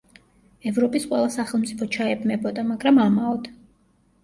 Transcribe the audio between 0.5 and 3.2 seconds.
ევროპის ყველა სახელმწიფო ჩაებმებოდა, მაგრამ